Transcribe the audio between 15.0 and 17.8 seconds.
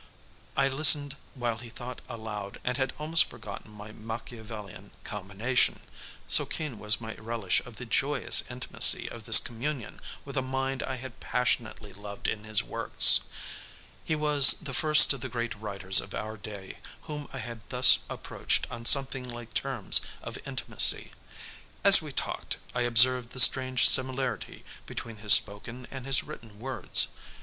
of the great writers of our day whom I had